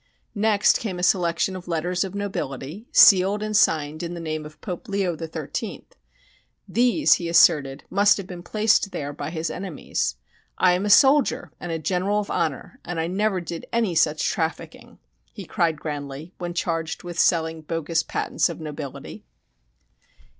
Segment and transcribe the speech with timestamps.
[0.33, 4.59] Next came a selection of letters of nobility, sealed and signed in the name of
[4.59, 5.95] Pope Leo the Thirteenth.
[6.67, 10.15] These, he asserted, must have been placed there by his enemies.
[10.57, 14.25] "I am a soldier and a general of honor, and I never did any such
[14.27, 14.97] trafficking,"
[15.33, 19.23] he cried grandly, when charged with selling bogus patents of nobility.